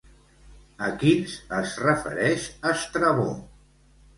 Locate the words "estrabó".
2.73-3.29